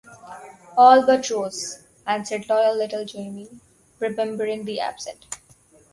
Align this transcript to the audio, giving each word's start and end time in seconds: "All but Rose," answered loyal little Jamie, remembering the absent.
"All 0.79 1.05
but 1.05 1.29
Rose," 1.29 1.83
answered 2.07 2.49
loyal 2.49 2.75
little 2.75 3.05
Jamie, 3.05 3.59
remembering 3.99 4.65
the 4.65 4.79
absent. 4.79 5.27